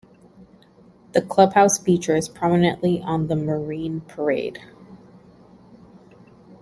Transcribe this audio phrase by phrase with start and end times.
[1.11, 4.59] The clubhouse features prominently on the Marine Parade.